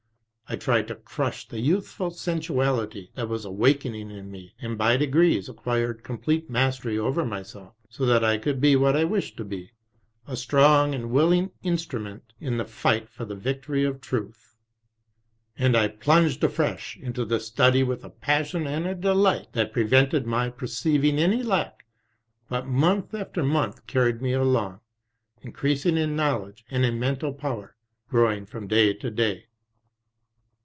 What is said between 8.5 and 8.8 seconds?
be